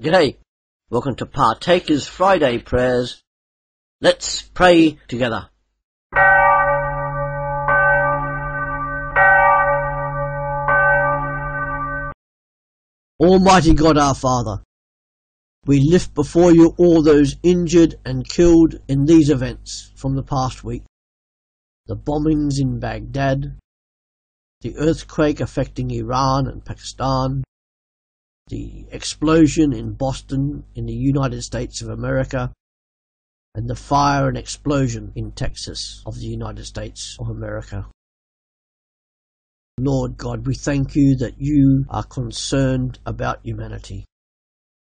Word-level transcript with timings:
G'day. 0.00 0.38
Welcome 0.88 1.14
to 1.16 1.26
Partakers 1.26 2.06
Friday 2.06 2.56
Prayers. 2.56 3.22
Let's 4.00 4.40
pray 4.40 4.98
together. 5.08 5.50
Almighty 13.20 13.74
God 13.74 13.98
our 13.98 14.14
Father, 14.14 14.62
we 15.66 15.80
lift 15.80 16.14
before 16.14 16.50
you 16.50 16.74
all 16.78 17.02
those 17.02 17.36
injured 17.42 17.96
and 18.06 18.26
killed 18.26 18.76
in 18.88 19.04
these 19.04 19.28
events 19.28 19.92
from 19.96 20.16
the 20.16 20.22
past 20.22 20.64
week. 20.64 20.84
The 21.88 21.96
bombings 21.96 22.58
in 22.58 22.80
Baghdad, 22.80 23.58
the 24.62 24.78
earthquake 24.78 25.40
affecting 25.40 25.90
Iran 25.90 26.46
and 26.46 26.64
Pakistan, 26.64 27.44
the 28.50 28.86
explosion 28.90 29.72
in 29.72 29.94
Boston 29.94 30.64
in 30.74 30.86
the 30.86 30.92
United 30.92 31.42
States 31.42 31.80
of 31.80 31.88
America, 31.88 32.52
and 33.54 33.68
the 33.68 33.74
fire 33.74 34.28
and 34.28 34.36
explosion 34.36 35.12
in 35.16 35.32
Texas 35.32 36.02
of 36.06 36.16
the 36.16 36.26
United 36.26 36.66
States 36.66 37.16
of 37.18 37.28
America. 37.28 37.86
Lord 39.78 40.16
God, 40.16 40.46
we 40.46 40.54
thank 40.54 40.94
you 40.94 41.16
that 41.16 41.36
you 41.38 41.86
are 41.88 42.04
concerned 42.04 42.98
about 43.06 43.40
humanity. 43.42 44.04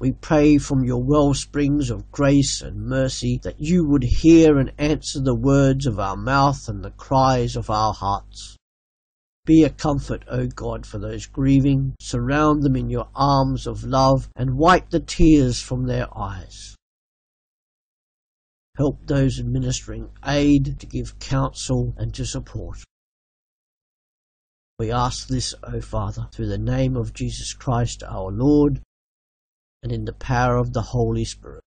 We 0.00 0.12
pray 0.12 0.58
from 0.58 0.82
your 0.82 1.02
well 1.02 1.34
springs 1.34 1.90
of 1.90 2.10
grace 2.10 2.62
and 2.62 2.86
mercy 2.86 3.38
that 3.44 3.60
you 3.60 3.86
would 3.86 4.02
hear 4.02 4.58
and 4.58 4.72
answer 4.78 5.20
the 5.20 5.34
words 5.34 5.86
of 5.86 6.00
our 6.00 6.16
mouth 6.16 6.68
and 6.68 6.82
the 6.82 6.90
cries 6.90 7.54
of 7.54 7.70
our 7.70 7.92
hearts. 7.92 8.56
Be 9.44 9.64
a 9.64 9.70
comfort, 9.70 10.24
O 10.28 10.46
God, 10.46 10.86
for 10.86 10.98
those 10.98 11.26
grieving. 11.26 11.96
Surround 12.00 12.62
them 12.62 12.76
in 12.76 12.88
your 12.88 13.08
arms 13.14 13.66
of 13.66 13.82
love 13.82 14.28
and 14.36 14.56
wipe 14.56 14.90
the 14.90 15.00
tears 15.00 15.60
from 15.60 15.86
their 15.86 16.06
eyes. 16.16 16.76
Help 18.76 19.04
those 19.06 19.40
administering 19.40 20.10
aid 20.24 20.78
to 20.78 20.86
give 20.86 21.18
counsel 21.18 21.92
and 21.96 22.14
to 22.14 22.24
support. 22.24 22.78
We 24.78 24.90
ask 24.90 25.28
this, 25.28 25.54
O 25.64 25.80
Father, 25.80 26.28
through 26.32 26.48
the 26.48 26.58
name 26.58 26.96
of 26.96 27.12
Jesus 27.12 27.52
Christ 27.52 28.02
our 28.02 28.30
Lord, 28.30 28.80
and 29.82 29.92
in 29.92 30.04
the 30.04 30.12
power 30.12 30.56
of 30.56 30.72
the 30.72 30.82
Holy 30.82 31.24
Spirit. 31.24 31.62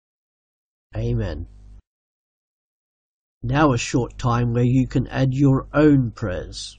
Amen. 0.97 1.47
Now 3.43 3.73
a 3.73 3.79
short 3.79 4.17
time 4.17 4.55
where 4.55 4.65
you 4.65 4.87
can 4.87 5.07
add 5.09 5.35
your 5.35 5.67
own 5.75 6.13
prayers. 6.13 6.79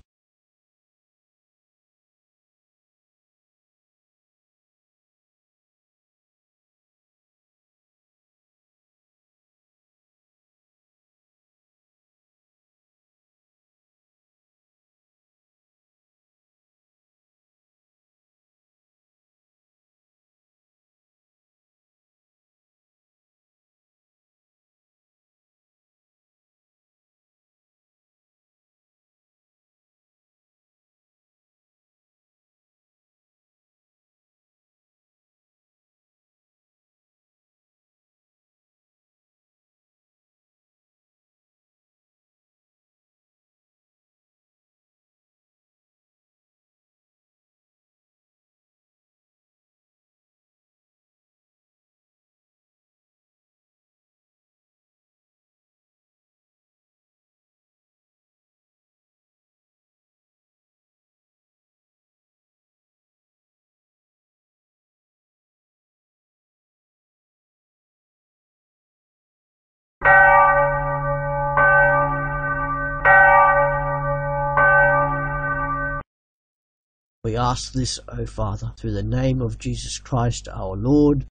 We 77.25 77.35
ask 77.35 77.73
this, 77.73 77.99
O 78.07 78.27
Father, 78.27 78.71
through 78.77 78.91
the 78.91 79.01
name 79.01 79.41
of 79.41 79.57
Jesus 79.57 79.97
Christ 79.97 80.47
our 80.47 80.75
Lord, 80.75 81.25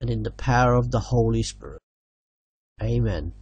and 0.00 0.10
in 0.10 0.24
the 0.24 0.32
power 0.32 0.74
of 0.74 0.90
the 0.90 0.98
Holy 0.98 1.44
Spirit. 1.44 1.80
Amen. 2.82 3.32